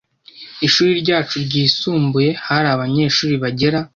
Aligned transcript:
Ishuri 0.67 0.91
ryacu 1.01 1.35
ryisumbuye 1.45 2.29
hari 2.47 2.67
abanyeshuri 2.75 3.33
bagera 3.43 3.79